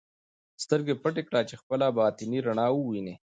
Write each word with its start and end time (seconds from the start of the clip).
سترګې 0.63 0.95
پټې 1.03 1.23
کړه 1.27 1.41
چې 1.49 1.55
خپله 1.61 1.85
باطني 1.97 2.39
رڼا 2.47 2.67
ووینې. 2.73 3.15